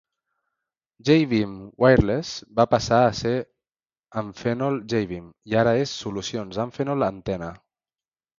Jaybeam 1.09 1.51
Wireless 1.83 2.31
va 2.61 2.65
passar 2.71 3.01
a 3.01 3.11
ser 3.19 3.35
Amphenol 4.23 4.81
Jaybeam 4.95 5.29
i 5.53 5.59
ara 5.61 5.77
és 5.83 5.95
Solucions 6.01 6.61
Amphenol 6.67 7.09
Antenna. 7.11 7.53